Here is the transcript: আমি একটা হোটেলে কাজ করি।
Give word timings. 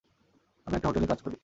আমি 0.67 0.75
একটা 0.75 0.87
হোটেলে 0.87 1.07
কাজ 1.07 1.19
করি। 1.21 1.37